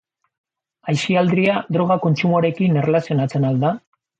Aisialdia 0.93 1.59
droga 1.77 1.99
kontsumoarekin 2.07 2.83
erlazionatzen 2.85 3.49
al 3.53 3.63
da? 3.67 3.75